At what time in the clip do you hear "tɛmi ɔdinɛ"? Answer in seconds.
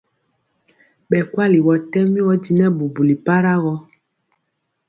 1.91-2.65